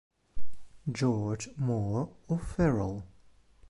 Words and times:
George 0.91 1.49
More 1.57 2.09
O'Ferrall 2.27 3.05